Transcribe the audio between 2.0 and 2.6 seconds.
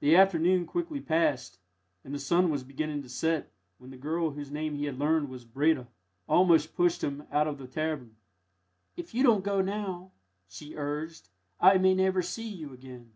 and the sun